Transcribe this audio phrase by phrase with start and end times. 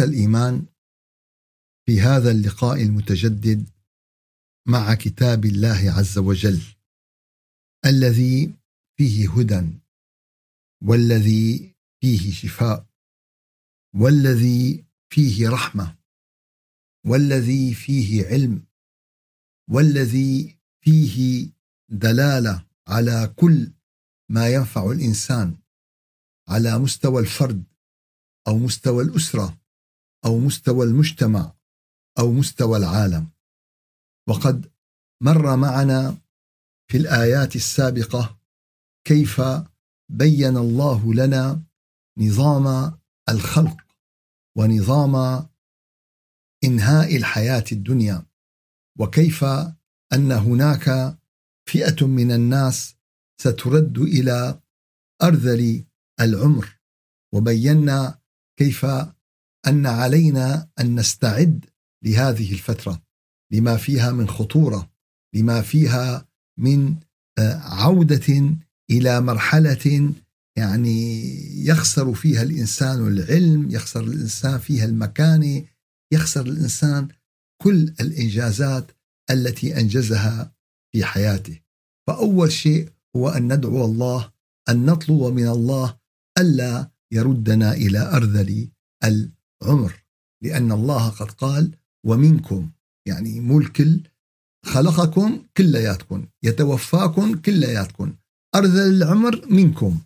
[0.00, 0.66] الإيمان
[1.86, 3.70] في هذا اللقاء المتجدد
[4.68, 6.62] مع كتاب الله عز وجل
[7.86, 8.54] الذي
[8.98, 9.78] فيه هدى
[10.82, 12.86] والذي فيه شفاء
[13.94, 15.96] والذي فيه رحمة
[17.06, 18.66] والذي فيه علم
[19.70, 21.48] والذي فيه
[21.88, 23.72] دلالة على كل
[24.30, 25.56] ما ينفع الإنسان
[26.48, 27.64] على مستوى الفرد
[28.48, 29.58] أو مستوى الأسرة
[30.26, 31.52] أو مستوى المجتمع
[32.18, 33.28] أو مستوى العالم.
[34.28, 34.70] وقد
[35.22, 36.18] مر معنا
[36.90, 38.38] في الآيات السابقة
[39.06, 39.40] كيف
[40.10, 41.62] بين الله لنا
[42.18, 43.76] نظام الخلق
[44.58, 45.46] ونظام
[46.64, 48.26] إنهاء الحياة الدنيا
[48.98, 49.44] وكيف
[50.12, 51.18] أن هناك
[51.68, 52.96] فئة من الناس
[53.40, 54.60] سترد إلى
[55.22, 55.84] أرذل
[56.20, 56.78] العمر.
[57.34, 58.18] وبينا
[58.58, 58.86] كيف
[59.66, 61.64] أن علينا أن نستعد
[62.04, 63.02] لهذه الفترة
[63.52, 64.90] لما فيها من خطورة
[65.34, 66.94] لما فيها من
[67.38, 68.56] آه، عودة
[68.90, 70.14] إلى مرحلة
[70.56, 71.20] يعني
[71.66, 75.64] يخسر فيها الإنسان العلم، يخسر الإنسان فيها المكانه،
[76.12, 77.08] يخسر الإنسان
[77.62, 78.90] كل الإنجازات
[79.30, 80.52] التي أنجزها
[80.92, 81.60] في حياته.
[82.06, 84.32] فأول شيء هو أن ندعو الله
[84.68, 85.98] أن نطلب من الله
[86.38, 88.70] ألا يردنا إلى أرذل
[89.62, 90.04] العمر،
[90.42, 91.76] لأن الله قد قال:
[92.06, 92.70] ومنكم
[93.08, 94.00] يعني مو الكل
[94.64, 98.16] خلقكم كلياتكم يتوفاكم كلياتكم
[98.54, 100.00] أرذل العمر منكم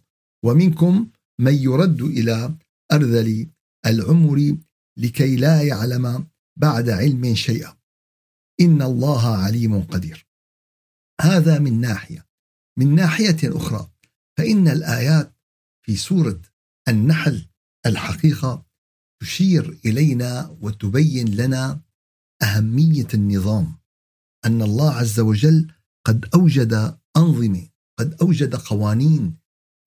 [0.45, 1.09] ومنكم
[1.41, 2.55] من يرد إلى
[2.93, 3.51] أرذل
[3.87, 4.57] العمر
[4.99, 6.27] لكي لا يعلم
[6.59, 7.77] بعد علم شيئا.
[8.61, 10.27] إن الله عليم قدير.
[11.21, 12.27] هذا من ناحية.
[12.79, 13.91] من ناحية أخرى
[14.39, 15.33] فإن الآيات
[15.87, 16.41] في سورة
[16.89, 17.49] النحل
[17.87, 18.70] الحقيقة
[19.21, 21.81] تشير إلينا وتبين لنا
[22.43, 23.79] أهمية النظام
[24.45, 25.73] أن الله عز وجل
[26.07, 29.37] قد أوجد أنظمة قد أوجد قوانين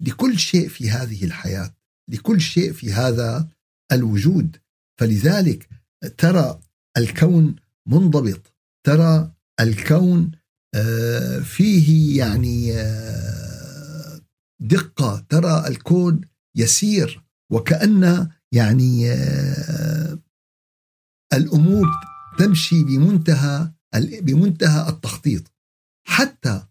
[0.01, 1.75] لكل شيء في هذه الحياة
[2.09, 3.49] لكل شيء في هذا
[3.91, 4.57] الوجود.
[4.99, 5.69] فلذلك
[6.17, 6.59] ترى
[6.97, 7.55] الكون
[7.87, 8.53] منضبط
[8.85, 10.31] ترى الكون
[10.75, 14.21] آه، فيه يعني آه،
[14.61, 16.21] دقة ترى الكون
[16.57, 20.19] يسير وكأن يعني آه،
[21.33, 21.87] الأمور
[22.39, 23.71] تمشي بمنتهى
[24.21, 25.51] بمنتهى التخطيط.
[26.07, 26.63] حتى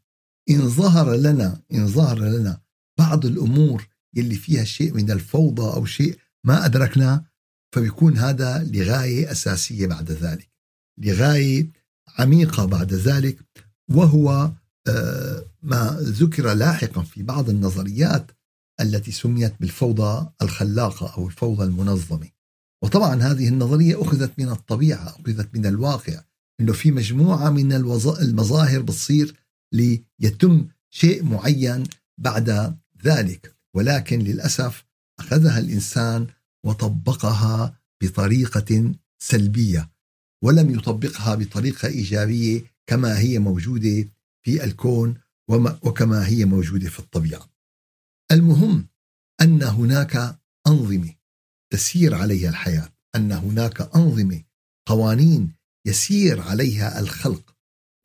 [0.51, 2.61] إن ظهر لنا إن ظهر لنا
[2.99, 7.25] بعض الأمور يلي فيها شيء من الفوضى أو شيء ما أدركنا
[7.75, 10.51] فبيكون هذا لغاية أساسية بعد ذلك.
[10.99, 11.71] لغاية
[12.19, 13.39] عميقة بعد ذلك
[13.91, 14.53] وهو
[14.89, 18.31] آه، ما ذكر لاحقا في بعض النظريات
[18.81, 22.29] التي سميت بالفوضى الخلاقة أو الفوضى المنظمة.
[22.83, 26.23] وطبعا هذه النظرية أخذت من الطبيعة أخذت من الواقع
[26.61, 29.37] أنه في مجموعة من المظاهر بتصير
[29.73, 31.85] ليتم شيء معين
[32.19, 33.57] بعد ذلك.
[33.75, 34.85] ولكن للأسف
[35.19, 36.27] أخذها الإنسان
[36.67, 39.91] وطبقها بطريقة سلبية
[40.45, 44.09] ولم يطبقها بطريقة إيجابية كما هي موجودة
[44.45, 45.15] في الكون
[45.83, 47.52] وكما هي موجودة في الطبيعة.
[48.33, 48.89] المهم
[49.41, 51.15] أن هناك أنظمة
[51.73, 54.43] تسير عليها الحياة أن هناك أنظمة
[54.89, 55.53] قوانين
[55.87, 57.57] يسير عليها الخلق.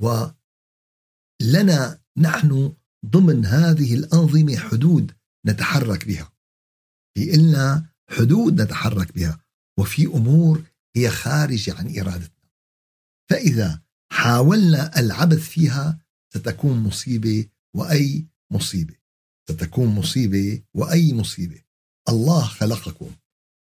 [0.01, 5.11] ولنا نحن ضمن هذه الأنظمة حدود
[5.45, 6.33] نتحرك بها.
[7.17, 9.39] في إلنا حدود نتحرك بها
[9.79, 10.63] وفي أمور
[10.95, 12.49] هي خارج عن إرادتنا.
[13.29, 13.81] فإذا
[14.11, 15.99] حاولنا العبث فيها
[16.33, 18.95] ستكون مصيبة وأي مصيبة.
[19.49, 21.61] ستكون مصيبة وأي مصيبة.
[22.09, 23.11] الله خلقكم.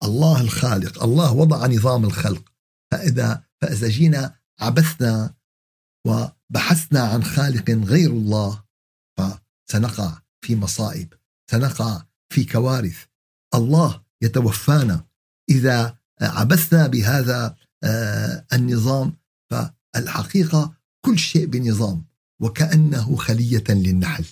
[0.04, 1.04] الله الخالق.
[1.04, 2.52] الله وضع نظام الخلق.
[2.92, 5.34] فإذا فإذا جينا عبثنا
[6.08, 8.64] وبحثنا عن خالق غير الله
[9.18, 11.14] فسنقع في مصائب
[11.52, 13.06] سنقع في كوارث.
[13.56, 15.08] الله يتوفانا.
[15.50, 19.14] إذا عبثنا بهذا آه، النظام
[19.52, 20.74] فالحقيقة
[21.06, 22.06] كل شيء بنظام
[22.42, 24.26] وكأنه خلية للنحل.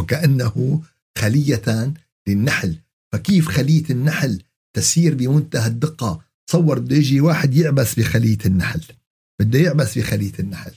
[0.00, 0.82] وكأنه
[1.18, 1.92] خلية
[2.28, 2.76] للنحل.
[3.12, 4.42] فكيف خلية النحل
[4.76, 8.82] تسير بمنتهى الدقة؟ تصور بده يجي واحد يعبس بخلية النحل.
[9.40, 10.74] بده يعبس بخلية النحل.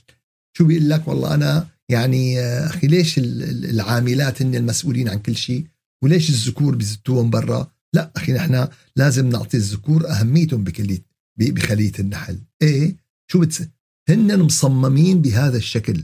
[0.58, 5.68] شو بيقول لك؟ والله أنا يعني آه، أخي ليش العاملات هن المسؤولين عن كل شيء؟
[6.04, 11.06] وليش الذكور بزتوهم برا؟ لا أخي نحن لازم نعطي الذكور أهميتهم بكلية
[11.38, 12.40] بخلية النحل.
[12.62, 12.96] إيه؟
[13.31, 13.64] شو بتس...
[14.10, 16.04] هن مصممين بهذا الشكل.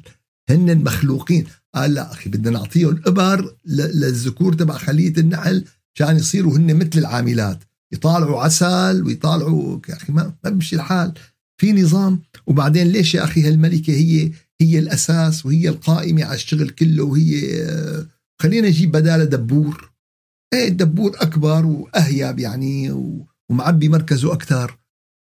[0.49, 1.45] هن مخلوقين.
[1.75, 7.63] قال لا أخي بدنا نعطيهم إبر للذكور تبع خلية النحل عشان يصيروا هن مثل العاملات.
[7.93, 11.13] يطالعوا عسل ويطالعوا يا أخي ما بمشي الحال.
[11.61, 14.31] في نظام وبعدين ليش يا أخي هالملكة هي
[14.61, 17.41] هي الأساس وهي القائمة على الشغل كله وهي
[18.41, 19.91] خلينا نجيب بدالها دبور.
[20.53, 22.91] إيه الدبور أكبر وأهيب يعني
[23.49, 24.77] ومعبي مركزه أكثر.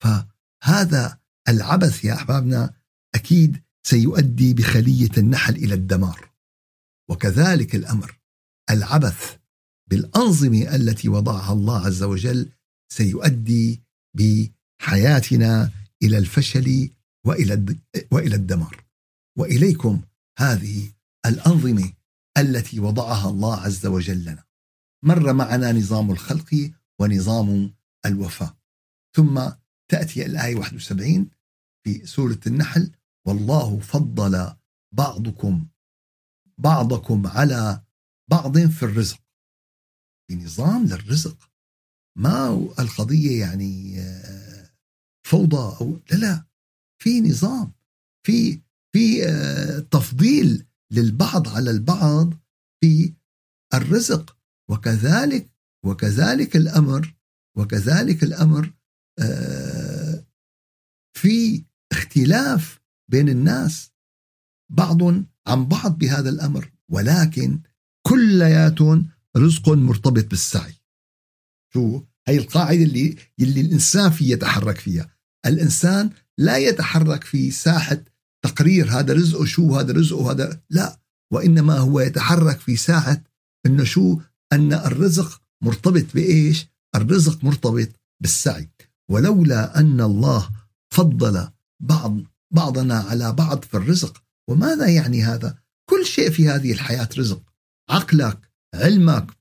[0.04, 1.18] فهذا
[1.50, 2.74] العبث يا أحبابنا
[3.16, 3.58] أكيد
[3.88, 6.35] سيؤدي بخلية النحل إلى الدمار.
[7.10, 8.20] وكذلك الأمر
[8.70, 9.38] العبث
[9.90, 12.52] بالأنظمة التي وضعها الله عز وجل
[12.92, 13.84] سيؤدي
[14.18, 15.72] بحياتنا
[16.04, 16.90] إلى الفشل
[17.26, 17.78] وإلى
[18.12, 18.86] وإلى الدمار.
[19.38, 20.02] وإليكم
[20.40, 20.92] هذه
[21.26, 21.94] الأنظمة
[22.38, 24.44] التي وضعها الله عز وجل لنا.
[25.04, 27.74] مر معنا نظام الخلق ونظام
[28.06, 28.56] الوفاء.
[29.16, 29.50] ثم
[29.92, 31.30] تأتي الآية 71
[31.86, 32.92] في سورة النحل
[33.28, 34.56] والله فضل
[34.92, 35.68] بعضكم
[36.60, 37.84] بعضكم على
[38.32, 39.20] بعض في الرزق.
[40.28, 41.52] في نظام للرزق.
[42.18, 42.48] ما
[42.80, 44.70] القضية يعني آه،
[45.28, 46.46] فوضى أو لا لا.
[47.02, 47.74] في نظام.
[48.26, 48.62] في
[48.94, 52.34] في آه، تفضيل للبعض على البعض
[52.84, 53.14] في
[53.74, 54.38] الرزق.
[54.70, 55.50] وكذلك
[55.86, 57.16] وكذلك الأمر
[57.58, 58.74] وكذلك الأمر
[59.20, 60.26] آه،
[61.18, 62.80] في اختلاف
[63.12, 63.92] بين الناس.
[64.72, 65.02] بعض
[65.48, 67.60] عن بعض بهذا الأمر ولكن
[68.08, 68.80] كليات
[69.38, 70.74] رزق مرتبط بالسعي.
[71.74, 75.10] شو؟ هي القاعدة اللي اللي الإنسان فيه يتحرك فيها.
[75.46, 77.98] الإنسان لا يتحرك في ساحة
[78.46, 81.00] تقرير هذا رزقه شو هذا رزقه هذا لا.
[81.34, 83.24] وإنما هو يتحرك في ساحة
[83.66, 84.20] أنه شو؟
[84.54, 87.90] أن الرزق مرتبط بإيش؟ الرزق مرتبط
[88.22, 88.70] بالسعي.
[89.12, 90.50] ولولا أن الله
[90.94, 91.50] فضل
[91.80, 92.18] بعض
[92.52, 95.58] بعضنا على بعض في الرزق وماذا يعني هذا؟
[95.90, 97.44] كل شيء في هذه الحياة رزق.
[97.90, 99.32] عقلك علمك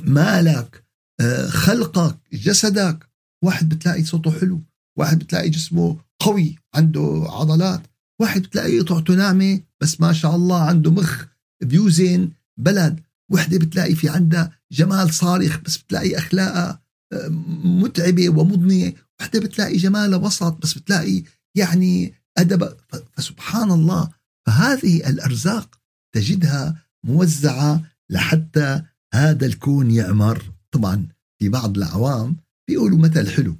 [0.00, 0.84] مالك
[1.20, 3.10] آه، خلقك جسدك.
[3.44, 4.60] واحد بتلاقي صوته حلو
[4.98, 7.82] واحد بتلاقي جسمه قوي عنده عضلات.
[8.20, 11.24] واحد بتلاقي قطعته ناعمة بس ما شاء الله عنده مخ
[11.62, 12.30] بيوزن
[12.60, 13.00] بلد.
[13.32, 16.82] وحدة بتلاقي في عندها جمال صارخ بس بتلاقي أخلاقها
[17.12, 17.28] آه،
[17.64, 18.94] متعبة ومضنية.
[19.20, 21.22] وحدة بتلاقي جمالها وسط بس بتلاقي
[21.56, 22.76] يعني أدب.
[23.12, 24.10] فسبحان الله
[24.46, 25.80] فهذه الأرزاق
[26.14, 28.82] تجدها موزعة لحتى
[29.14, 30.52] هذا الكون يعمر.
[30.70, 31.08] طبعا
[31.38, 32.36] في بعض العوام
[32.68, 33.56] بيقولوا مثل حلو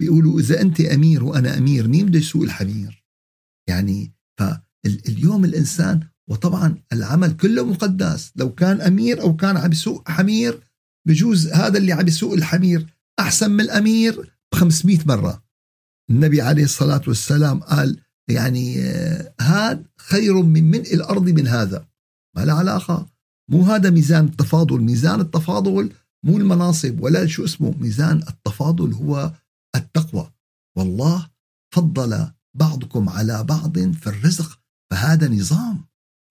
[0.00, 3.04] بيقولوا إذا أنت أمير وأنا أمير مين بده يسوق الحمير
[3.68, 6.00] يعني فاليوم الإنسان
[6.30, 8.32] وطبعا العمل كله مقدس.
[8.36, 10.60] لو كان أمير أو كان عم يسوق حمير
[11.08, 12.86] بجوز هذا اللي عم يسوق الحمير
[13.20, 15.44] أحسن من الأمير ب 500 مرة.
[16.10, 18.80] النبي عليه الصلاة والسلام قال يعني
[19.40, 21.86] هذا خير من ملء الأرض من هذا.
[22.36, 23.06] ما له علاقة.
[23.50, 24.80] مو هذا ميزان التفاضل.
[24.80, 25.92] ميزان التفاضل
[26.24, 29.32] مو المناصب ولا شو اسمه ميزان التفاضل هو
[29.76, 30.30] التقوى.
[30.76, 31.28] والله
[31.74, 34.58] فضل بعضكم على بعض في الرزق.
[34.90, 35.84] فهذا نظام.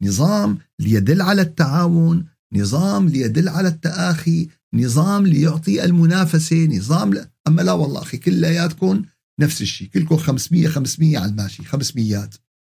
[0.04, 7.27] نظام ليدل على التعاون نظام ليدل على التآخي نظام ليعطي المنافسة نظام ل...
[7.48, 9.04] أما لا والله أخي كلياتكم
[9.39, 12.29] نفس الشيء كلكم 500 500 على الماشي 500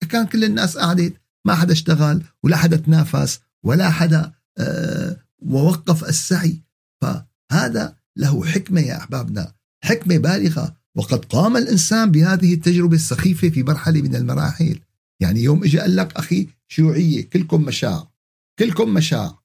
[0.09, 1.15] كان كل الناس قعدت
[1.47, 6.63] ما حدا اشتغل ولا حدا تنافس ولا حدا آه ووقف السعي.
[7.03, 10.77] فهذا له حكمة يا أحبابنا حكمة بالغة.
[10.95, 14.81] وقد قام الإنسان بهذه التجربة السخيفة في مرحلة من المراحل.
[15.21, 18.11] يعني يوم اجى قال لك أخي شيوعية كلكم مشاع
[18.59, 19.39] كلكم مشاع.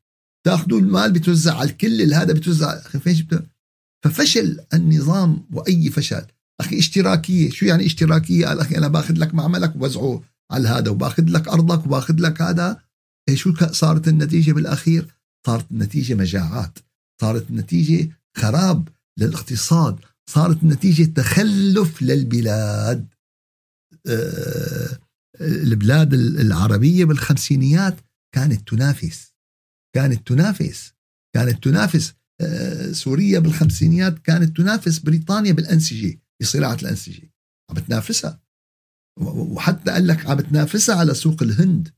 [0.46, 3.24] تاخذوا المال بتوزع على الكل هذا بتوزع فيش
[4.03, 6.25] ففشل النظام وأي فشل.
[6.60, 7.50] أخي اشتراكية.
[7.50, 11.86] شو يعني اشتراكية؟ قال أخي أنا باخذ لك معملك ووزعه على هذا وباخذ لك أرضك
[11.86, 12.82] وباخذ لك هذا.
[13.30, 15.08] إيه شو صارت النتيجة بالأخير؟
[15.48, 16.80] صارت النتيجة مجاعات.
[17.22, 20.00] صارت النتيجة خراب للاقتصاد.
[20.30, 23.08] صارت النتيجة تخلف للبلاد.
[24.08, 25.00] آه،
[25.42, 27.96] البلاد العربية بالخمسينيات
[28.36, 29.34] كانت تنافس.
[29.96, 30.94] كانت تنافس.
[31.36, 32.14] كانت تنافس.
[32.42, 35.00] آه، سوريا بالخمسينيات كانت تنافس.
[35.00, 36.23] بريطانيا بالأنسجة.
[36.44, 37.34] بصناعة الأنسجة
[37.70, 38.40] عم بتنافسها
[39.22, 41.90] وحتى قال لك عم بتنافسها على سوق الهند.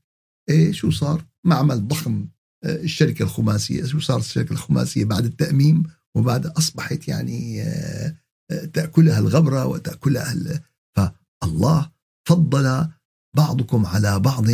[0.48, 2.28] إيه شو صار؟ معمل ضخم
[2.64, 3.84] آه، الشركة الخماسية.
[3.84, 5.82] شو صارت الشركة الخماسية بعد التأميم؟
[6.16, 8.16] وبعد أصبحت يعني آه،
[8.50, 10.34] آه، تأكلها الغبرة وتأكلها
[10.96, 11.90] فالله
[12.28, 12.88] فضل
[13.36, 14.46] بعضكم على بعض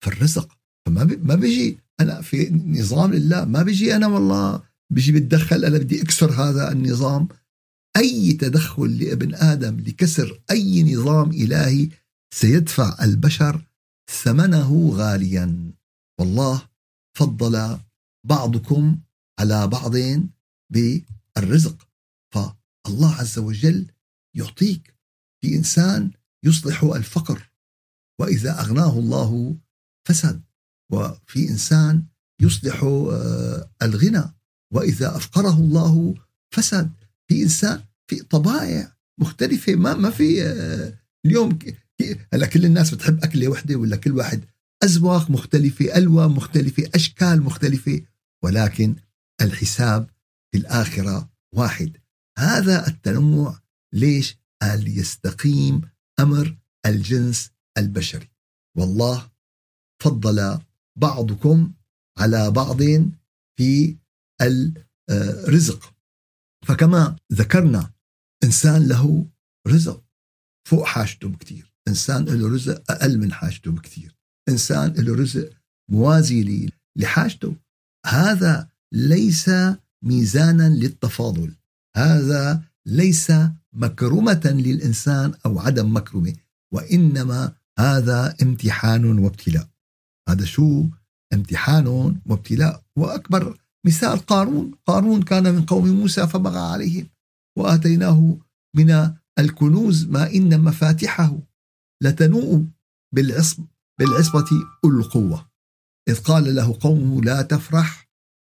[0.00, 0.58] في الرزق.
[0.86, 4.62] فما ما بيجي أنا في نظام الله ما بيجي أنا والله.
[4.92, 7.28] بيجي بتدخل أنا بدي أكسر هذا النظام.
[7.96, 11.88] أي تدخل لابن آدم لكسر أي نظام إلهي
[12.34, 13.66] سيدفع البشر
[14.22, 15.72] ثمنه غاليا.
[16.20, 16.68] والله
[17.16, 17.78] فضل
[18.26, 18.98] بعضكم
[19.40, 19.92] على بعض
[20.70, 21.88] بالرزق.
[22.34, 22.38] ف
[22.86, 23.86] الله عز وجل
[24.36, 24.94] يعطيك
[25.40, 26.10] في إنسان
[26.44, 27.50] يصلح الفقر.
[28.20, 29.56] وإذا أغناه الله
[30.08, 30.42] فسد
[30.92, 32.06] وفي إنسان
[32.42, 34.34] يصلح آه، الغنى.
[34.72, 36.14] وإذا أفقره الله
[36.54, 36.92] فسد
[37.28, 41.58] في إنسان في طبائع مختلفة ما ما في آه، اليوم
[42.32, 44.44] هلأ كل الناس بتحب أكلة وحدة ولا كل واحد؟
[44.84, 48.02] أذواق مختلفة ألوان مختلفة أشكال مختلفة
[48.44, 48.96] ولكن
[49.40, 50.10] الحساب
[50.52, 51.96] في الآخرة واحد.
[52.38, 53.60] هذا التنوع
[53.92, 55.80] ليش؟ قال ليستقيم
[56.20, 58.30] أمر الجنس البشري.
[58.76, 59.30] والله
[60.02, 60.58] فضل
[60.98, 61.72] بعضكم
[62.18, 62.82] على بعض
[63.58, 63.96] في
[64.40, 65.94] الرزق
[66.66, 67.90] فكما ذكرنا
[68.44, 69.26] إنسان له
[69.68, 70.04] رزق
[70.68, 74.16] فوق حاجته بكثير إنسان له رزق أقل من حاجته بكثير
[74.48, 75.50] إنسان له رزق
[75.90, 77.54] موازي لحاجته.
[78.06, 79.50] هذا ليس
[80.02, 81.54] ميزانا للتفاضل.
[81.96, 83.32] هذا ليس
[83.72, 86.34] مكرمة للإنسان أو عدم مكرمة
[86.74, 89.68] وإنما هذا امتحان وابتلاء.
[90.28, 90.86] هذا شو؟
[91.32, 91.86] امتحان
[92.26, 92.82] وابتلاء.
[92.96, 94.74] وأكبر مثال قارون.
[94.86, 97.08] قارون كان من قوم موسى فبغى عليهم.
[97.56, 98.38] وآتيناه
[98.76, 101.38] من الكنوز ما إن مفاتحه
[102.02, 102.64] لتنوء
[103.14, 103.64] بالعصب
[104.00, 104.46] بالعصبة
[104.84, 105.48] أولو القوة.
[106.08, 108.08] إذ قال له قومه لا تفرح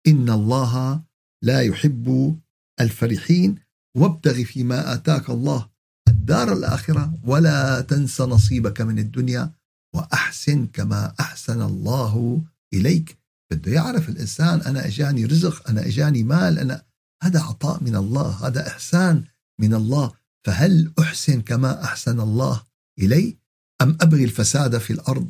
[0.07, 1.03] إن الله
[1.45, 2.39] لا يحب
[2.81, 3.59] الفرحين
[3.97, 5.69] وابتغ فيما آتاك الله
[6.09, 9.53] الدار الآخرة ولا تنس نصيبك من الدنيا
[9.95, 12.43] وأحسن كما أحسن الله
[12.75, 13.19] إليك.
[13.53, 16.88] بده يعرف الإنسان أنا إجاني رزق أنا إجاني مال أنا
[17.23, 19.25] هذا عطاء من الله هذا إحسان
[19.61, 20.13] من الله.
[20.47, 22.63] فهل أحسن كما أحسن الله
[22.99, 23.37] إلي؟
[23.83, 25.29] أم أبغي الفساد في الأرض؟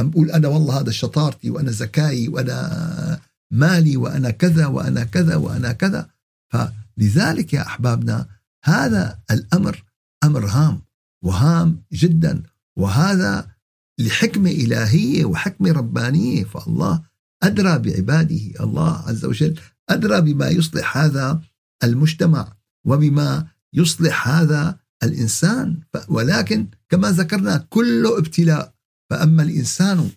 [0.00, 3.20] أم أقول أنا والله هذا شطارتي وأنا ذكائي وأنا
[3.52, 6.10] مالي وأنا كذا وأنا كذا وأنا كذا.
[6.52, 8.26] فلذلك يا أحبابنا
[8.64, 9.84] هذا الأمر
[10.24, 10.82] أمر هام
[11.24, 12.42] وهام جدا.
[12.78, 13.50] وهذا
[13.98, 16.44] لحكمة إلهية وحكمة ربانية.
[16.44, 17.02] فالله
[17.42, 18.64] أدرى بعباده.
[18.64, 21.40] الله عز وجل أدرى بما يصلح هذا
[21.84, 22.52] المجتمع
[22.86, 25.80] وبما يصلح هذا الإنسان.
[26.08, 28.74] ولكن كما ذكرنا كله ابتلاء
[29.10, 30.10] فأما الإنسان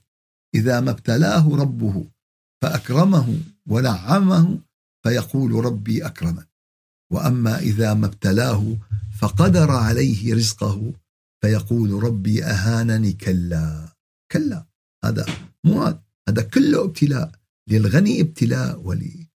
[0.56, 2.06] إذا ما ابتلاه ربه
[2.62, 3.38] فأكرمه
[3.68, 4.60] ونعمه
[5.04, 6.44] فيقول ربي أكرمن
[7.12, 8.78] وأما إذا ما ابتلاه
[9.20, 10.94] فقدر عليه رزقه
[11.42, 13.96] فيقول ربي أهانني كلا.
[14.32, 14.66] كلا.
[15.06, 15.26] هذا
[15.64, 15.82] مو
[16.30, 16.42] هذا.
[16.54, 17.32] كله ابتلاء
[17.70, 19.33] للغني ابتلاء وللفقير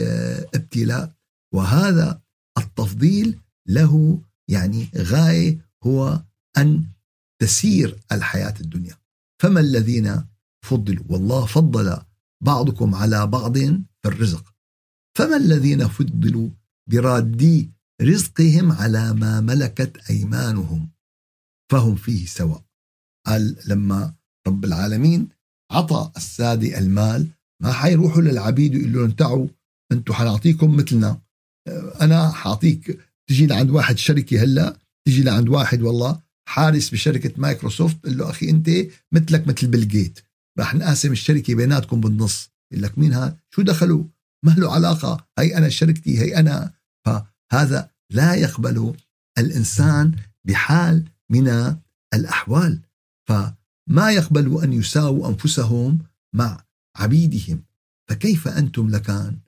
[0.00, 1.12] آه، ابتلاء.
[1.54, 2.20] وهذا
[2.58, 6.22] التفضيل له يعني غاية هو
[6.58, 6.84] أن
[7.42, 8.96] تسير الحياة الدنيا.
[9.42, 10.24] فما الذين
[10.64, 12.02] فضلوا؟ والله فضل
[12.44, 14.54] بعضكم على بعض في الرزق.
[15.18, 16.48] فما الذين فضلوا
[16.90, 17.70] برادي
[18.02, 20.90] رزقهم على ما ملكت أيمانهم؟
[21.72, 22.64] فهم فيه سواء.
[23.26, 24.14] قال لما
[24.46, 25.28] رب العالمين
[25.72, 27.28] عطى السادة المال
[27.62, 29.46] ما حيروحوا للعبيد ويقولوا لهم تعوا
[29.92, 31.20] أنتم حنعطيكم مثلنا.
[32.00, 34.76] أنا حاعطيك تجي لعند واحد شركة هلأ
[35.06, 38.70] تجي لعند واحد والله حارس بشركة مايكروسوفت قال له أخي أنت
[39.12, 40.20] مثلك مثل بيل جيت.
[40.58, 42.50] رح نقاسم الشركة بيناتكم بالنص.
[42.72, 44.04] يقول لك مين هذا؟ شو دخلوا؟
[44.44, 45.26] ما له علاقة.
[45.38, 46.72] هي أنا شركتي هي أنا.
[47.06, 48.94] فهذا لا يقبل
[49.38, 50.12] الإنسان
[50.44, 51.76] بحال من
[52.14, 52.80] الأحوال.
[53.28, 55.98] فما يقبل أن يساووا أنفسهم
[56.34, 56.64] مع
[56.96, 57.64] عبيدهم.
[58.10, 59.38] فكيف أنتم لكان؟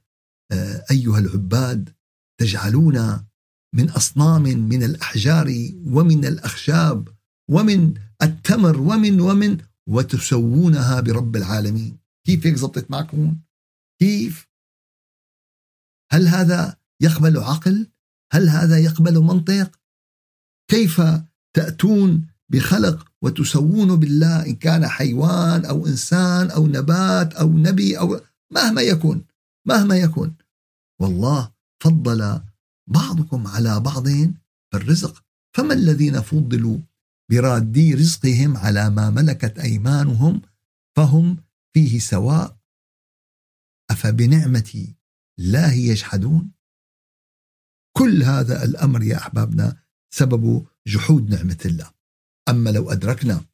[0.52, 1.94] آه، أيها العباد
[2.40, 3.26] تجعلون
[3.74, 7.08] من أصنام من الأحجار ومن الأخشاب
[7.50, 9.58] ومن التمر ومن ومن
[9.88, 11.98] وتسوونها برب العالمين.
[12.26, 13.36] كيف هيك زبطت معكم؟
[14.00, 14.48] كيف؟
[16.12, 17.90] هل هذا يقبل عقل؟
[18.32, 19.80] هل هذا يقبل منطق؟
[20.70, 21.00] كيف
[21.56, 28.82] تأتون بخلق وتسوون بالله إن كان حيوان أو إنسان أو نبات أو نبي أو مهما
[28.82, 29.24] يكون
[29.66, 30.34] مهما يكون.
[31.00, 31.52] والله
[31.82, 32.40] فضل
[32.86, 35.24] بعضكم على بعض في الرزق.
[35.56, 36.78] فما الذين فضلوا
[37.30, 40.42] برادي رزقهم على ما ملكت أيمانهم
[40.96, 41.36] فهم
[41.74, 42.56] فيه سواء؟
[43.90, 44.94] أفبنعمة
[45.38, 46.50] الله يجحدون؟
[47.96, 49.76] كل هذا الأمر يا أحبابنا
[50.10, 51.93] سبب جحود نعمة الله.
[52.48, 53.44] أما لو أدركنا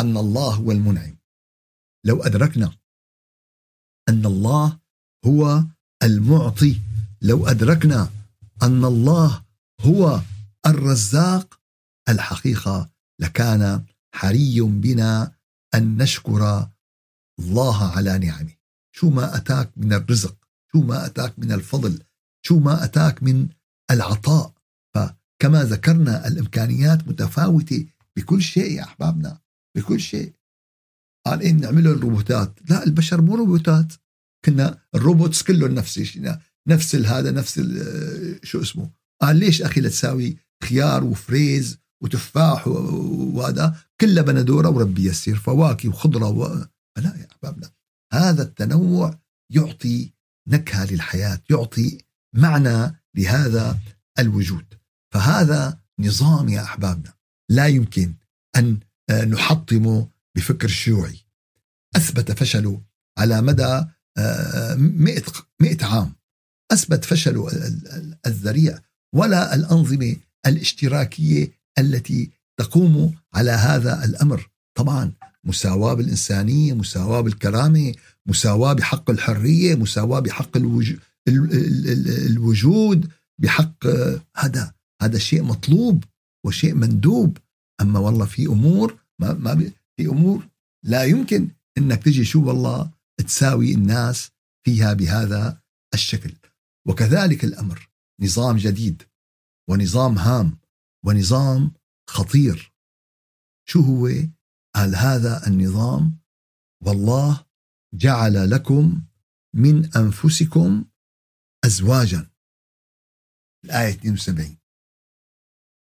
[0.00, 1.16] أن الله هو المنعم
[2.04, 2.72] لو أدركنا
[4.08, 4.78] أن الله
[5.26, 5.64] هو
[6.02, 6.80] المعطي
[7.22, 8.10] لو أدركنا
[8.62, 9.44] أن الله
[9.80, 10.20] هو
[10.66, 11.60] الرزاق
[12.08, 13.84] الحقيقة لكان
[14.14, 15.32] حري بنا
[15.74, 16.68] أن نشكر
[17.38, 18.52] الله على نعمه.
[18.92, 20.36] شو ما أتاك من الرزق
[20.72, 22.02] شو ما أتاك من الفضل
[22.42, 23.48] شو ما أتاك من
[23.90, 24.52] العطاء.
[24.94, 29.40] فكما ذكرنا الإمكانيات متفاوتة بكل شيء يا أحبابنا
[29.76, 30.32] بكل شيء.
[31.26, 33.92] قال إيه نعمله الروبوتات لا البشر مو روبوتات.
[34.44, 36.36] كنا ال robots كلهم نفس الشيء
[36.68, 37.60] نفس هذا نفس
[38.42, 38.90] شو اسمه؟
[39.22, 46.66] قال ليش أخي لتساوي خيار وفريز وتفاح وهذا؟ كلها بندوره وربي يسير فواكه وخضرة و...
[46.96, 47.70] لا يا أحبابنا.
[48.12, 49.18] هذا التنوع
[49.52, 50.12] يعطي
[50.48, 51.98] نكهة للحياة يعطي
[52.34, 53.78] معنى لهذا
[54.18, 54.74] الوجود.
[55.14, 57.15] فهذا نظام يا أحبابنا.
[57.50, 58.14] لا يمكن
[58.56, 58.78] أن
[59.10, 61.18] نحطمه بفكر شيوعي
[61.96, 62.82] أثبت فشله
[63.18, 63.84] على مدى
[64.76, 65.22] مئة,
[65.60, 66.14] مئة عام.
[66.72, 67.48] أثبت فشله
[68.26, 68.78] الذريع
[69.14, 74.50] ولا الأنظمة الاشتراكية التي تقوم على هذا الأمر.
[74.74, 75.12] طبعا
[75.44, 77.94] مساواة بالإنسانية مساواة بالكرامة
[78.26, 80.56] مساواة بحق الحرية مساواة بحق
[82.26, 83.86] الوجود بحق
[84.36, 86.04] هذا هذا شيء مطلوب.
[86.46, 87.38] وشيء مندوب.
[87.80, 90.48] أما والله في أمور ما ما في أمور
[90.84, 92.90] لا يمكن إنك تجي شو والله
[93.26, 94.30] تساوي الناس
[94.66, 95.62] فيها بهذا
[95.94, 96.34] الشكل.
[96.88, 97.88] وكذلك الأمر
[98.22, 99.02] نظام جديد
[99.70, 100.58] ونظام هام
[101.06, 101.72] ونظام
[102.10, 102.72] خطير.
[103.68, 104.08] شو هو؟
[104.74, 106.18] قال هذا النظام
[106.84, 107.46] والله
[107.94, 109.02] جعل لكم
[109.54, 110.84] من أنفسكم
[111.64, 112.30] ازواجا.
[113.64, 114.55] الآية 72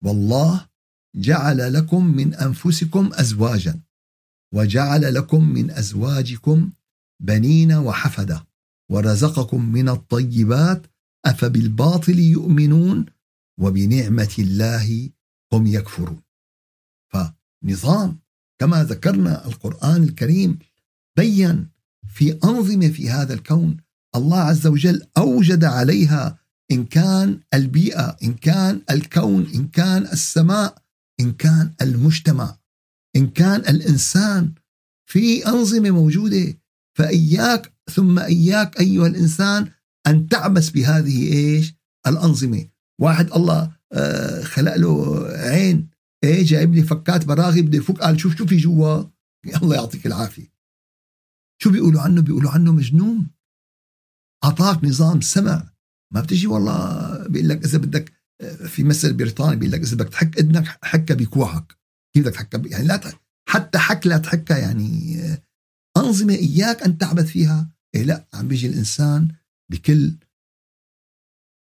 [0.06, 0.68] والله
[1.16, 3.80] جعل لكم من أنفسكم أزواجا
[4.54, 6.72] وجعل لكم من أزواجكم
[7.22, 8.48] بنين وحفدة
[8.92, 10.88] ورزقكم من الطيبات
[11.26, 13.06] أفبالباطل يؤمنون
[13.60, 15.10] وبنعمة الله
[15.54, 16.22] هم يكفرون.
[17.14, 18.20] فنظام
[18.60, 20.60] كما ذكرنا القرآن الكريم
[21.18, 21.70] بين
[22.08, 23.78] في أنظمة في هذا الكون
[24.16, 30.82] الله عز وجل أوجد عليها إن كان البيئة إن كان الكون إن كان السماء
[31.20, 32.58] إن كان المجتمع.
[33.16, 34.54] إن كان الإنسان
[35.10, 36.58] في أنظمة موجودة
[36.98, 39.72] فإياك ثم إياك أيها الإنسان
[40.08, 41.76] أن تعبس بهذه إيش؟
[42.08, 42.68] الأنظمة،
[43.02, 45.90] واحد الله آه، خلق له عين
[46.24, 49.04] إيه جايب لي فكات براغي بده يفك قال شوف شو في جوا.
[49.62, 50.54] الله يعطيك العافية.
[51.62, 53.28] شو بيقولوا عنه؟ بيقولوا عنه مجنون.
[54.44, 55.75] أعطاك نظام سمع.
[56.16, 58.14] ما بتجي والله بيقول لك إذا بدك
[58.68, 61.78] في مثل بريطاني بيقول لك إذا بدك تحك اذنك حكها بكوعك.
[62.14, 63.02] كيف بدك تحكها؟ يعني لا
[63.50, 65.20] حتى حك لا تحكها يعني
[65.98, 67.72] أنظمة إياك أن تعبث فيها.
[67.96, 69.28] إيه لا عم بيجي الإنسان
[69.72, 70.18] بكل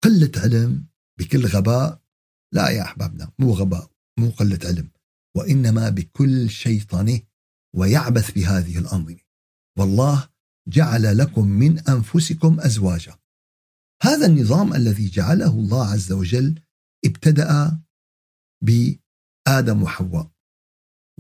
[0.05, 0.87] قلة علم
[1.19, 2.03] بكل غباء.
[2.55, 4.91] لا يا أحبابنا مو غباء مو قلة علم.
[5.37, 7.21] وإنما بكل شيطنه
[7.77, 9.19] ويعبث بهذه الأنظمة.
[9.79, 10.29] والله
[10.69, 13.18] جعل لكم من أنفسكم أزواجا.
[14.03, 16.63] هذا النظام الذي جعله الله عز وجل
[17.05, 17.81] ابتدأ
[18.65, 20.31] بآدم وحواء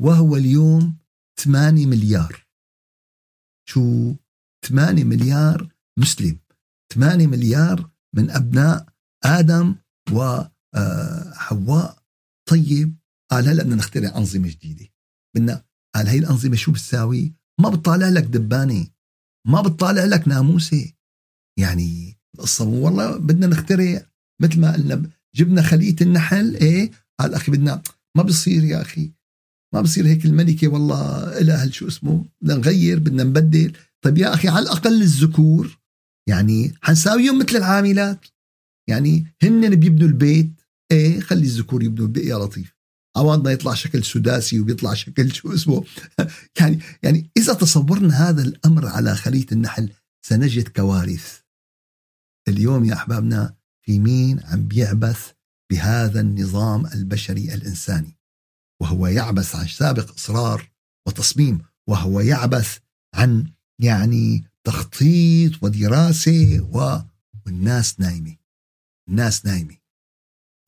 [0.00, 0.98] وهو اليوم
[1.40, 2.46] 8 مليار.
[3.68, 4.14] شو؟
[4.68, 6.38] 8 مليار مسلم
[6.92, 8.86] 8 مليار من أبناء
[9.24, 9.76] آدم
[10.12, 10.52] وحواء
[11.90, 12.04] آه،
[12.50, 12.98] طيب
[13.30, 14.88] قال هلا بدنا نخترع أنظمة جديدة.
[15.36, 15.64] بدنا
[15.94, 18.86] قال هي الأنظمة شو بتساوي؟ ما بتطالع لك دبانة
[19.46, 20.92] ما بتطالع لك ناموسة.
[21.58, 22.07] يعني
[22.38, 24.06] القصة والله بدنا نخترع
[24.42, 27.82] مثل ما قلنا جبنا خليه النحل إيه؟ قال أخي بدنا
[28.16, 29.10] ما بصير يا أخي
[29.74, 33.72] ما بصير هيك الملكة والله لها شو اسمه بدنا نغير بدنا نبدل.
[34.02, 35.78] طيب يا أخي على الأقل الذكور
[36.28, 38.26] يعني حنساويهم مثل العاملات.
[38.88, 40.50] يعني هن بيبنوا البيت
[40.90, 42.74] إيه؟ خلي الذكور يبنوا البيت يا لطيف.
[43.16, 45.84] عوضنا يطلع شكل سداسي وبيطلع شكل شو اسمه.
[46.60, 49.90] يعني يعني إذا تصورنا هذا الأمر على خليه النحل
[50.26, 51.47] سنجد كوارث.
[52.48, 55.30] اليوم يا أحبابنا في مين عم بيعبث
[55.70, 58.18] بهذا النظام البشري الإنساني؟
[58.82, 60.70] وهو يعبث عن سابق إصرار
[61.06, 61.58] وتصميم
[61.88, 62.78] وهو يعبث
[63.14, 66.68] عن يعني تخطيط ودراسة
[67.46, 68.36] والناس نايمة.
[69.08, 69.76] الناس نايمة.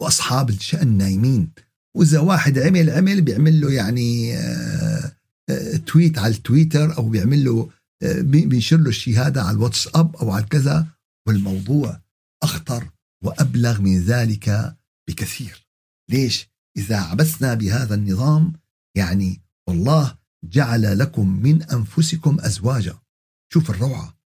[0.03, 1.51] وأصحاب الشأن نايمين.
[1.97, 5.13] وإذا واحد عمل عمل بيعمل له يعني آه،
[5.49, 7.71] آه، تويت على التويتر أو بيعمل له
[8.03, 10.87] آه، بينشر له هذا على الواتساب أو على كذا
[11.27, 12.01] والموضوع
[12.43, 12.91] أخطر
[13.25, 14.77] وأبلغ من ذلك
[15.09, 15.67] بكثير.
[16.11, 18.53] ليش؟ إذا عبثنا بهذا النظام
[18.97, 22.99] يعني والله جعل لكم من أنفسكم أزواجا.
[23.53, 24.21] شوف الروعة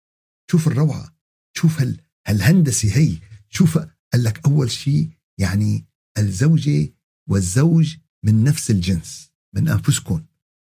[0.50, 1.16] شوف الروعة
[1.56, 1.84] شوف
[2.26, 5.86] هالهندسة هي شوف قال لك أول شيء يعني
[6.18, 6.92] الزوجة
[7.28, 10.24] والزوج من نفس الجنس من أنفسكم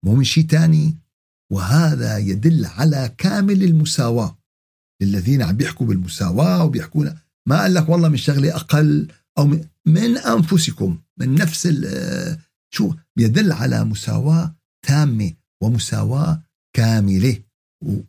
[0.06, 0.97] مو من شيء ثاني
[1.51, 4.38] وهذا يدل على كامل المساواة.
[5.01, 9.45] للذين عم بيحكوا بالمساواة وبيحكونا ما قال لك والله من شغله أقل أو
[9.86, 11.67] من أنفسكم من نفس
[12.73, 14.55] شو؟ يدل على مساواة
[14.88, 17.41] تامة ومساواة كاملة.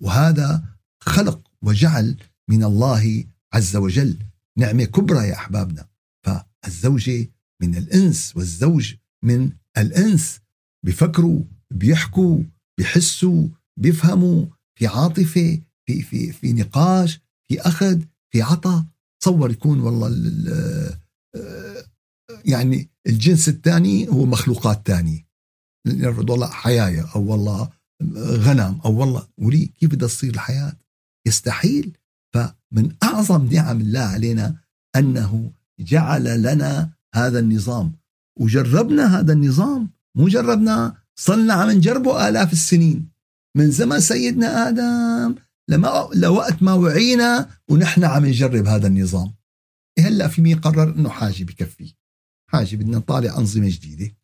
[0.00, 0.64] وهذا
[1.00, 2.16] خلق وجعل
[2.48, 4.18] من الله عز وجل
[4.58, 5.86] نعمة كبرى يا أحبابنا.
[6.26, 7.28] فالزوجة
[7.62, 8.94] من الإنس والزوج
[9.24, 10.40] من الإنس
[10.84, 12.42] بيفكروا بيحكوا
[12.78, 14.46] بيحسوا بيفهموا
[14.78, 18.00] في عاطفة في في في نقاش في أخذ
[18.32, 18.84] في عطاء
[19.20, 20.08] تصور يكون والله
[22.44, 25.26] يعني الجنس الثاني هو مخلوقات ثانية.
[25.86, 27.70] والله حيايا أو والله
[28.16, 29.66] غنم أو والله ولي.
[29.66, 30.76] كيف بدها تصير الحياة؟
[31.26, 31.96] يستحيل.
[32.34, 34.56] فمن أعظم نعم الله علينا
[34.96, 37.92] أنه جعل لنا هذا النظام.
[38.40, 39.90] وجربنا هذا النظام.
[40.16, 43.08] مو جربنا صلنا عم نجربه آلاف السنين.
[43.56, 45.34] من زمن سيدنا آدم
[45.70, 49.34] لما لوقت ما وعينا ونحن عم نجرب هذا النظام.
[49.98, 51.94] هلا في مين قرر إنه حاجة بكفي.
[52.50, 54.16] حاجة بدنا نطالع أنظمة جديدة.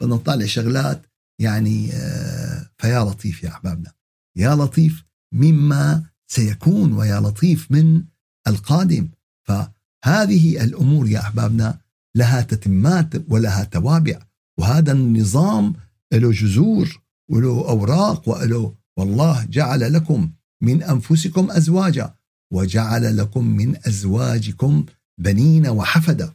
[0.00, 1.06] بدنا نطالع شغلات
[1.40, 3.92] يعني آه، فيا لطيف يا أحبابنا.
[4.36, 8.04] يا لطيف مما سيكون ويا لطيف من
[8.48, 9.08] القادم.
[9.48, 11.78] فهذه الأمور يا أحبابنا
[12.16, 14.18] لها تتمات ولها توابع.
[14.60, 15.74] وهذا النظام
[16.12, 20.30] له جذور وله أوراق وله والله جعل لكم
[20.62, 22.14] من أنفسكم أزواجا
[22.52, 24.86] وجعل لكم من أزواجكم
[25.20, 26.34] بنين وحفدا.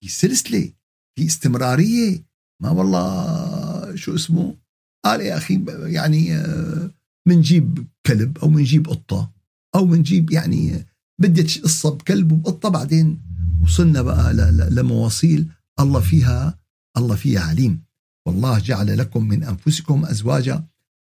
[0.00, 0.72] في سلسله
[1.16, 2.24] في استمرارية.
[2.62, 4.56] ما والله شو اسمه؟
[5.04, 6.42] قال يا أخي يعني
[7.26, 9.32] منجيب آه، كلب أو منجيب قطة
[9.74, 10.86] أو منجيب يعني
[11.20, 13.20] بدت قصة بكلب وبقطه بعدين.
[13.62, 14.34] وصلنا بقى
[14.70, 15.48] لمواصيل.
[15.80, 16.58] الله فيها
[16.96, 17.82] الله فيها عليم.
[18.26, 20.64] والله جعل لكم من أنفسكم أزواجا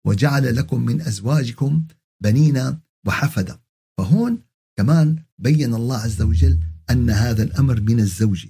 [0.06, 1.82] وجعل لكم من أزواجكم
[2.22, 3.58] بنين وحفدا.
[3.98, 4.38] فهون
[4.78, 8.46] كمان بين الله عز وجل أن هذا الأمر من الزوج.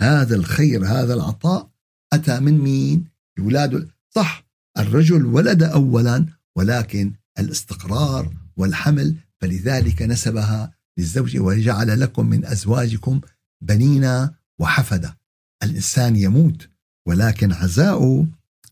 [0.00, 1.70] هذا الخير هذا العطاء
[2.12, 3.04] أتى من مين؟
[3.38, 4.44] اولاده صح
[4.78, 13.20] الرجل ولد اولا ولكن الاستقرار والحمل فلذلك نسبها للزوج وجعل لكم من أزواجكم
[13.62, 15.18] بنين وحفده
[15.62, 16.68] الإنسان يموت
[17.08, 18.26] ولكن عزاؤه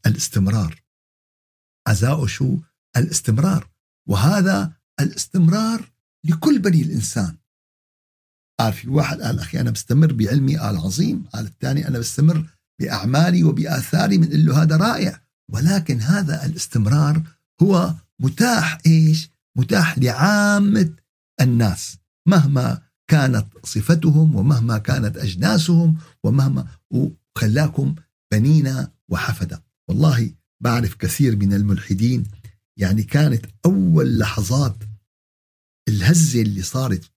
[0.06, 0.82] الاستمرار.
[1.88, 2.56] عزاؤه شو؟
[2.96, 3.69] الاستمرار.
[4.10, 5.90] وهذا الاستمرار
[6.24, 7.36] لكل بني الإنسان.
[8.60, 11.24] قال في واحد قال أخي أنا بستمر بعلمي قال عظيم.
[11.34, 12.46] قال الثاني أنا بستمر
[12.80, 15.20] بأعمالي وبآثاري من له هذا رائع.
[15.52, 17.22] ولكن هذا الاستمرار
[17.62, 20.92] هو متاح إيش؟ متاح لعامة
[21.40, 21.96] الناس.
[22.28, 27.94] مهما كانت صفتهم ومهما كانت أجناسهم ومهما وخلاكم
[28.32, 29.62] بنين وحفدا.
[29.88, 32.24] والله بعرف كثير من الملحدين
[32.80, 34.76] يعني كانت أول لحظات
[35.88, 37.10] الهزة اللي صارت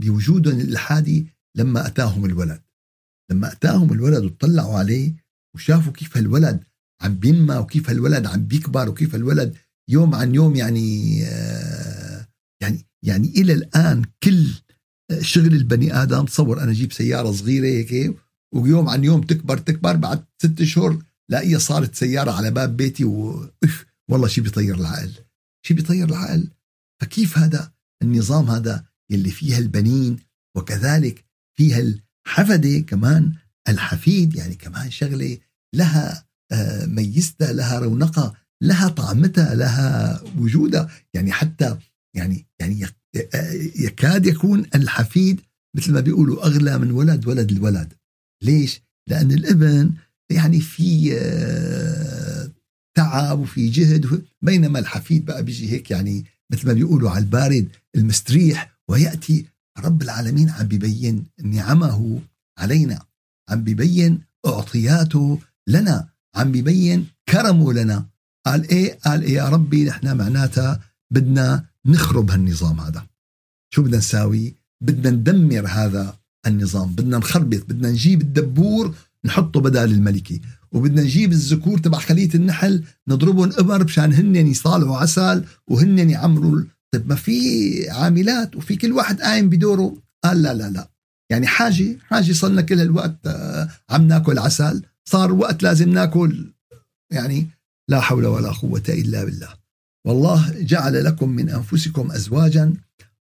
[0.00, 2.62] بوجودهم الإلحادي لما أتاهم الولد.
[3.30, 5.14] لما أتاهم الولد وطلعوا عليه
[5.54, 6.64] وشافوا كيف هالولد
[7.02, 9.56] عم بينمى وكيف هالولد عم بيكبر وكيف هالولد
[9.90, 12.28] يوم عن يوم يعني آه،
[12.62, 14.46] يعني يعني إلى الآن كل
[15.20, 18.16] شغل البني آدم تصور أنا أجيب سيارة صغيرة هيك
[18.54, 23.46] ويوم عن يوم تكبر تكبر بعد ست اشهر لاقيها صارت سيارة على باب بيتي و
[24.10, 25.12] والله شيء بيطير العقل.
[25.66, 26.50] شيء بيطير العقل.
[27.02, 30.16] فكيف هذا النظام هذا يلي فيها البنين
[30.56, 31.24] وكذلك
[31.58, 31.80] فيها
[32.26, 33.32] الحفدة كمان
[33.68, 35.38] الحفيد يعني كمان شغلة
[35.74, 40.90] لها آه، ميزتها لها رونقها لها طعمتها لها وجودها.
[41.14, 41.78] يعني حتى
[42.16, 42.86] يعني يعني
[43.76, 45.40] يكاد يكون الحفيد
[45.76, 47.92] مثل ما بيقولوا أغلى من ولد ولد الولد.
[48.42, 49.92] ليش؟ لأن الابن
[50.30, 52.15] يعني في آه،
[52.96, 58.78] تعب وفي جهد بينما الحفيد بقى بيجي هيك يعني مثل ما بيقولوا على البارد المستريح
[58.88, 59.46] ويأتي
[59.78, 62.20] رب العالمين عم بيبين نعمه
[62.58, 63.02] علينا
[63.50, 68.06] عم بيبين أعطياته لنا عم بيبين كرمه لنا.
[68.46, 70.80] قال إيه؟ قال إيه؟ يا ربي نحن معناتها
[71.10, 73.06] بدنا نخرب هالنظام هذا.
[73.74, 80.40] شو بدنا نساوي؟ بدنا ندمر هذا النظام بدنا نخربط بدنا نجيب الدبور نحطه بدل الملكي.
[80.76, 86.62] وبدنا نجيب الذكور تبع خلية النحل نضربهم إبر مشان هن يصالحوا عسل وهن يعمروا
[86.92, 89.96] طيب ما في عاملات وفي كل واحد قايم بدوره.
[90.24, 90.90] قال لا لا لا.
[91.30, 94.82] يعني حاجة حاجة صلنا كل هالوقت آه، عم ناكل عسل.
[95.04, 96.52] صار وقت لازم ناكل.
[97.12, 97.46] يعني
[97.88, 99.48] لا حول ولا قوة إلا بالله.
[100.06, 102.74] والله جعل لكم من أنفسكم ازواجا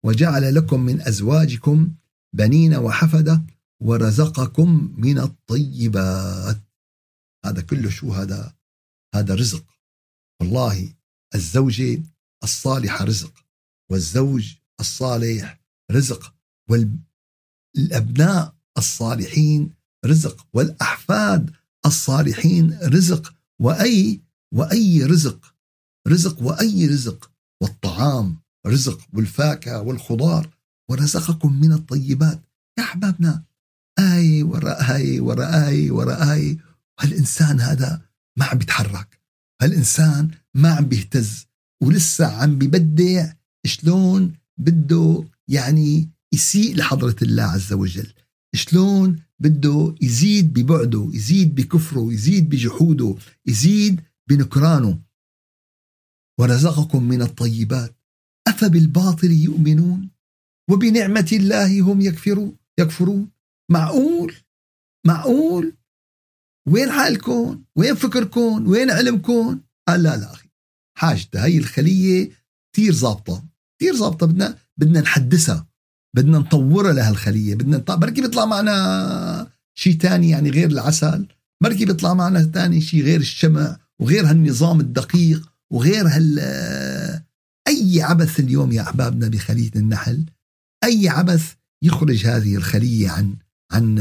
[0.06, 1.90] وجعل لكم من أزواجكم
[2.36, 3.42] بنين وحفدة
[3.82, 6.58] ورزقكم من الطيبات.
[7.45, 8.54] هذا كله شو؟ هذا
[9.15, 9.65] هذا رزق.
[10.41, 10.93] والله
[11.36, 12.04] الزوجة
[12.43, 13.45] الصالحة رزق
[13.91, 16.36] والزوج الصالح رزق
[16.69, 19.73] والأبناء الصالحين
[20.06, 21.51] رزق والأحفاد
[21.86, 24.21] الصالحين رزق وأي
[24.54, 25.56] وأي رزق
[26.08, 27.32] رزق وأي رزق.
[27.62, 30.49] والطعام رزق والفاكهة والخضار.
[30.89, 32.41] ورزقكم من الطيبات.
[32.77, 33.43] يا أحبابنا
[33.99, 36.58] آية وراء آية وراء آية وراء آية
[37.02, 38.02] هالإنسان هذا
[38.38, 39.22] ما عم بيتحرك.
[39.62, 41.46] هالإنسان ما عم بيهتز
[41.84, 43.34] ولسه عم ببدع
[43.66, 48.14] شلون بده يعني يسيء لحضرة الله عز وجل.
[48.56, 55.02] شلون بده يزيد ببعده يزيد بكفره يزيد بجحوده يزيد بنكرانه.
[56.40, 57.96] ورزقكم من الطيبات.
[58.48, 60.10] أفبالباطل يؤمنون؟
[60.70, 63.32] وبنعمة الله هم يكفرون يكفرون؟
[63.72, 64.36] معقول؟
[65.08, 65.78] معقول؟
[66.67, 70.50] وين عقلكم وين فكركم؟ وين علمكم؟ قال لا لا أخي
[70.97, 72.32] حاجته هي الخلية
[72.74, 73.43] كثير ظابطة
[73.80, 75.67] كثير ظابطة بدنا بدنا نحدثها
[76.15, 77.91] بدنا نطورها لهالخلية بدنا نط...
[77.91, 81.28] بركي بيطلع معنا شيء تاني يعني غير العسل
[81.63, 86.39] بركي بيطلع معنا تاني شيء غير الشمع وغير هالنظام الدقيق وغير هال
[87.67, 90.26] أي عبث اليوم يا أحبابنا بخلية النحل
[90.84, 93.36] أي عبث يخرج هذه الخلية عن
[93.71, 94.00] عن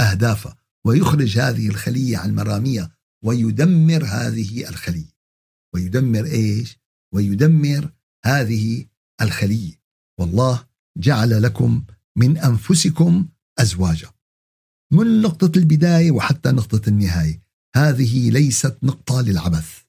[0.00, 0.56] أهدافها.
[0.86, 5.12] ويخرج هذه الخلية عن مراميها ويدمر هذه الخلية.
[5.74, 6.78] ويدمر إيش؟
[7.14, 7.92] ويدمر
[8.24, 8.86] هذه
[9.22, 9.80] الخلية.
[10.20, 10.66] والله
[10.98, 11.84] جعل لكم
[12.16, 14.10] من أنفسكم أزواجا.
[14.92, 17.42] من نقطة البداية وحتى نقطة النهاية.
[17.76, 19.82] هذه ليست نقطة للعبث.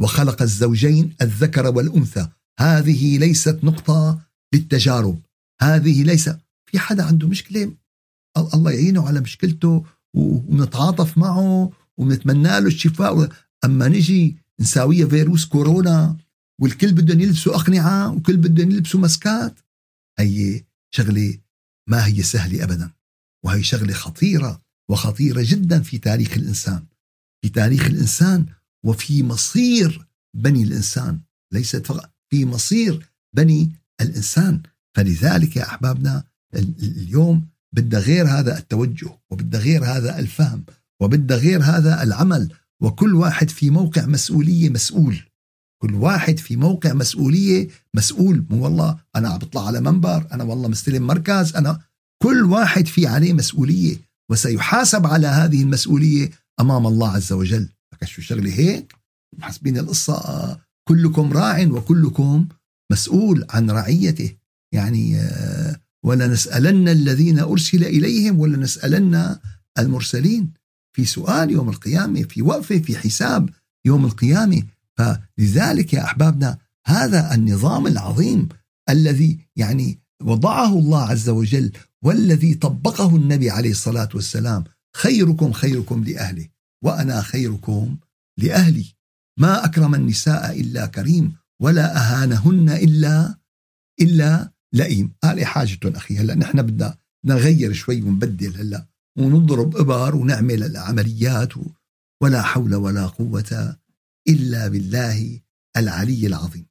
[0.00, 2.28] وخلق الزوجين الذكر والأنثى.
[2.60, 4.20] هذه ليست نقطة
[4.54, 5.22] للتجارب.
[5.62, 6.30] هذه ليس
[6.70, 7.76] في حدا عنده مشكلة.
[8.54, 13.28] الله يعينه على مشكلته ونتعاطف معه ونتمنى له الشفاء.
[13.64, 16.16] أما نجي نساويها فيروس كورونا
[16.60, 19.58] والكل بدهم يلبسوا أقنعة وكل بدهم يلبسوا مسكات
[20.18, 21.38] هي شغلة
[21.88, 22.90] ما هي سهلة أبدا
[23.44, 26.84] وهي شغلة خطيرة وخطيرة جدا في تاريخ الإنسان.
[27.42, 28.46] في تاريخ الإنسان
[28.84, 31.20] وفي مصير بني الإنسان
[31.52, 34.62] ليست فقط في مصير بني الإنسان.
[34.96, 36.24] فلذلك يا أحبابنا
[36.54, 40.64] اليوم بدها غير هذا التوجه وبدها غير هذا الفهم
[41.02, 42.52] وبدها غير هذا العمل
[42.82, 45.20] وكل واحد في موقع مسؤولية مسؤول.
[45.82, 48.44] كل واحد في موقع مسؤولية مسؤول.
[48.50, 51.80] مو والله أنا عم بطلع على منبر أنا والله مستلم مركز أنا
[52.22, 53.96] كل واحد في عليه مسؤولية
[54.30, 57.68] وسيحاسب على هذه المسؤولية أمام الله عز وجل.
[58.04, 58.94] شو شغلة هيك؟
[59.40, 62.48] حاسبين القصة كلكم راع وكلكم
[62.92, 64.36] مسؤول عن رعيته.
[64.74, 69.36] يعني آه، ولا نسألن الذين أرسل إليهم ولا نسألن
[69.78, 70.52] المرسلين
[70.92, 73.50] في سؤال يوم القيامة في وقفة في حساب
[73.84, 74.62] يوم القيامة.
[74.96, 78.48] فلذلك يا أحبابنا هذا النظام العظيم
[78.88, 84.64] الذي يعني وضعه الله عز وجل والذي طبقه النبي عليه الصلاة والسلام
[84.96, 86.48] خيركم خيركم لأهله
[86.84, 87.96] وأنا خيركم
[88.38, 88.86] لأهلي.
[89.38, 93.38] ما أكرم النساء إلا كريم ولا أهانهن إلا
[94.00, 95.14] إلا لئيم.
[95.24, 96.18] هذه حاجة أخي.
[96.18, 98.86] هلأ نحن بدنا نغير شوي ونبدل هلأ
[99.18, 101.52] ونضرب إبر ونعمل العمليات
[102.22, 103.78] ولا حول ولا قوة
[104.28, 105.40] إلا بالله
[105.76, 106.66] العلي العظيم.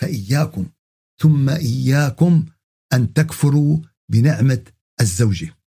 [0.00, 0.66] فإياكم
[1.20, 2.44] ثم إياكم
[2.92, 4.64] أن تكفروا بنعمة
[5.00, 5.58] الزوجة.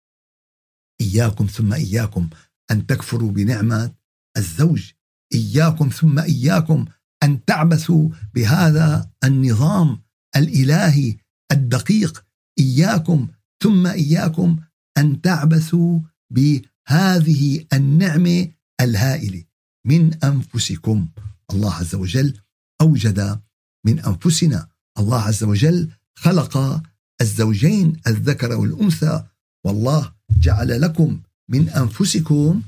[1.01, 2.29] إياكم ثم إياكم
[2.71, 3.93] أن تكفروا بنعمة
[4.37, 4.91] الزوج.
[5.33, 6.85] إياكم ثم إياكم
[7.23, 10.01] أن تعبثوا بهذا النظام
[10.35, 11.17] الإلهي
[11.51, 12.25] الدقيق
[12.59, 13.27] إياكم
[13.63, 14.59] ثم إياكم
[14.97, 19.43] أن تعبثوا بهذه النعمة الهائلة
[19.85, 21.07] من أنفسكم.
[21.51, 22.39] الله عز وجل
[22.81, 23.41] أوجد
[23.85, 24.69] من أنفسنا.
[24.97, 26.83] الله عز وجل خلق
[27.21, 29.23] الزوجين الذكر والأنثى.
[29.65, 32.61] والله جعل لكم من أنفسكم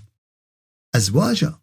[0.95, 1.59] أزواجا.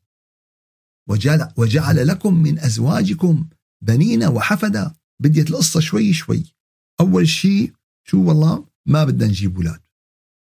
[1.09, 3.49] وجعل, وجعل لكم من أزواجكم
[3.83, 4.95] بنين وحفدا.
[5.23, 6.60] بديت القصة شوي شوي.
[7.01, 7.73] أول شيء
[8.09, 9.81] شو والله ما بدنا نجيب أولاد.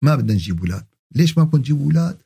[0.03, 0.85] ما بدنا نجيب أولاد.
[1.15, 2.21] ليش ما بدنا نجيب أولاد؟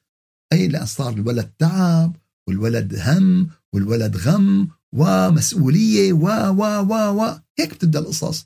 [0.53, 2.15] أي لأن صار الولد تعب
[2.47, 7.39] والولد هم والولد غم ومسؤولية و و و و.
[7.59, 8.45] هيك بتبدأ القصص.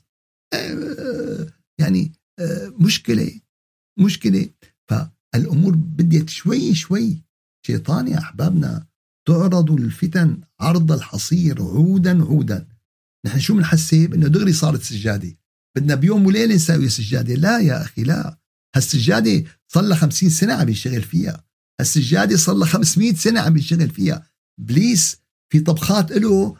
[0.54, 1.46] آه،
[1.80, 3.40] يعني آه، مشكلة
[3.98, 4.50] مشكلة.
[4.90, 7.22] فالأمور بديت شوي شوي
[7.66, 8.86] شيطان يا أحبابنا.
[9.28, 12.68] تعرض الفتن عرض الحصير عودا عودا.
[13.26, 15.36] نحن شو بنحسب إنه دغري صارت سجادة.
[15.76, 18.38] بدنا بيوم وليلة نساوي سجاده لا يا أخي لا.
[18.76, 21.44] هالسجادة صار لها 50 سنة عم يشتغل فيها.
[21.80, 24.26] هالسجادة صار لها 500 سنة عم يشتغل فيها.
[24.60, 25.16] بليس
[25.52, 26.56] في طبخات له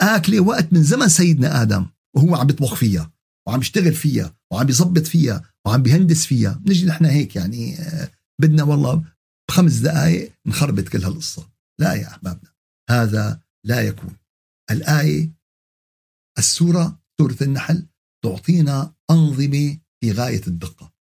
[0.00, 3.12] آكلة وقت من زمن سيدنا آدم وهو عم يطبخ فيها
[3.48, 6.62] وعم يشتغل فيها وعم يظبط فيها وعم بيهندس فيها.
[6.66, 9.04] نجي نحن هيك يعني آه، بدنا والله
[9.48, 11.50] بخمس دقائق نخربط كل هالقصة.
[11.80, 12.50] لا يا أحبابنا
[12.90, 14.16] هذا لا يكون.
[14.70, 15.30] الآية
[16.38, 17.86] السورة سورة النحل
[18.24, 20.92] تعطينا أنظمة في غاية الدقة.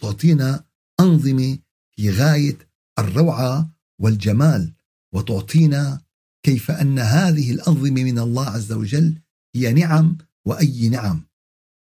[0.00, 0.64] تعطينا
[1.00, 1.58] أنظمة
[1.96, 2.58] في غاية
[2.98, 4.72] الروعة والجمال
[5.14, 6.02] وتعطينا
[6.42, 9.18] كيف أن هذه الأنظمة من الله عز وجل
[9.56, 11.26] هي نعم وأي نعم.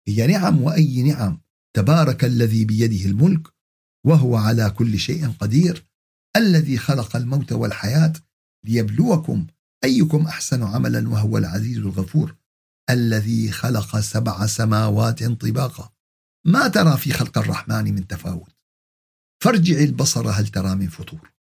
[0.08, 1.40] هي نعم وأي نعم.
[1.76, 3.48] تبارك الذي بيده الملك
[4.06, 5.86] وهو على كل شيء قدير
[6.36, 8.12] الذي خلق الموت والحياة
[8.64, 9.46] ليبلوكم
[9.84, 12.39] أيكم أحسن عملا وهو العزيز الغفور.
[12.90, 15.92] الذي خلق سبع سماوات طباقا.
[16.46, 18.52] ما ترى في خلق الرحمن من تفاوت.
[19.42, 21.32] فارجع البصر هل ترى من فطور؟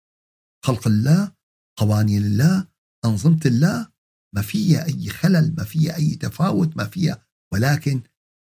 [0.66, 1.32] خلق الله
[1.78, 2.68] قوانين الله
[3.06, 3.88] أنظمة الله
[4.36, 7.26] ما فيها أي خلل ما فيها أي تفاوت ما فيها.
[7.54, 8.02] ولكن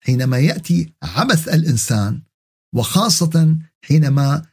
[0.03, 2.21] حينما يأتي عبث الإنسان
[2.75, 4.45] وخاصة حينما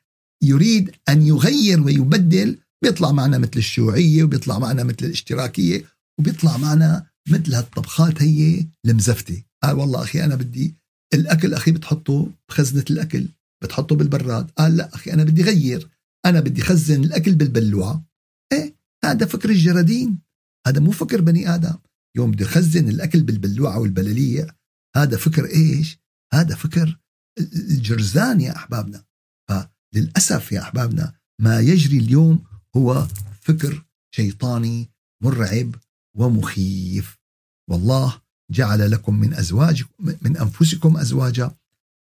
[0.42, 5.84] يريد أن يغير ويبدل بيطلع معنا مثل الشيوعية وبيطلع معنا مثل الاشتراكية
[6.18, 9.42] وبيطلع معنا مثل هالطبخات هي المزفتة.
[9.62, 10.74] قال والله أخي أنا بدي
[11.14, 13.28] الأكل أخي بتحطه بخزنة الأكل
[13.62, 14.50] بتحطه بالبراد.
[14.50, 15.88] قال لا أخي أنا بدي غير
[16.26, 18.04] أنا بدي خزن الأكل بالبلوعة.
[18.52, 20.18] إيه؟ هذا فكر الجرادين.
[20.66, 21.74] هذا مو فكر بني آدم.
[22.16, 24.46] يوم بدي خزن الأكل بالبلوعة والبلالية
[24.96, 25.98] هذا فكر إيش؟
[26.34, 26.98] هذا فكر
[27.38, 29.04] الجرزان يا أحبابنا.
[29.50, 32.44] فللأسف يا أحبابنا ما يجري اليوم
[32.76, 33.06] هو
[33.40, 34.90] فكر شيطاني
[35.22, 35.74] مرعب
[36.16, 37.17] ومخيف.
[37.68, 41.56] والله جعل لكم من أزواجكم من أنفسكم أزواجا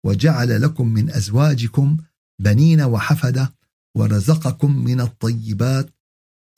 [0.04, 1.96] وجعل لكم من أزواجكم
[2.40, 3.54] بنين وحفدة
[3.96, 5.90] ورزقكم من الطيبات.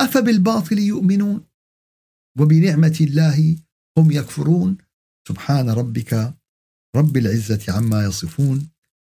[0.01, 1.45] أفبالباطل يؤمنون؟
[2.39, 3.57] وبنعمة الله
[3.99, 4.77] هم يكفرون؟
[5.29, 6.35] سبحان ربك
[6.97, 8.69] رب العزة عما يصفون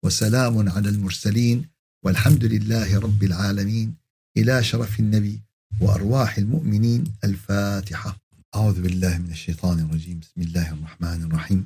[0.05, 1.65] وسلام على المرسلين
[2.05, 3.95] والحمد لله رب العالمين.
[4.37, 5.41] إلى شرف النبي
[5.81, 8.22] وأرواح المؤمنين الفاتحة.
[8.55, 10.19] أعوذ بالله من الشيطان الرجيم.
[10.19, 11.65] بسم الله الرحمن الرحيم.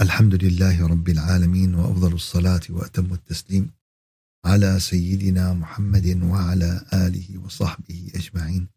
[0.00, 3.70] الحمد لله رب العالمين وأفضل الصلاة وأتم التسليم
[4.44, 8.68] على سيدنا محمد وعلى آله وصحبه أجمعين.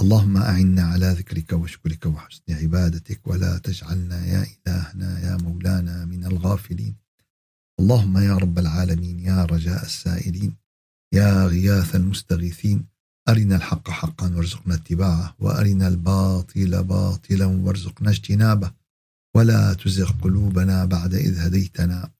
[0.00, 6.94] اللهم أعنا على ذكرك وشكرك وحسن عبادتك ولا تجعلنا يا إلهنا يا مولانا من الغافلين.
[7.80, 10.56] اللهم يا رب العالمين يا رجاء السائلين
[11.12, 12.95] يا غياث المستغيثين
[13.28, 18.70] أرنا الحق حقا وارزقنا اتباعه وأرنا الباطل باطلا وارزقنا اجتنابه.
[19.36, 22.10] ولا تزغ قلوبنا بعد إذ هديتنا.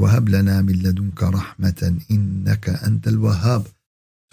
[0.00, 3.66] وهب لنا من لدنك رحمة إنك أنت الوهاب.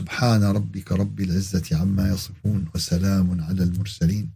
[0.02, 4.30] سبحان ربك رب العزة عما يصفون وسلام على المرسلين.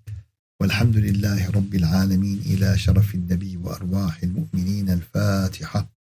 [0.62, 6.00] والحمد لله رب العالمين إلى شرف النبي وأرواح المؤمنين الفاتحة.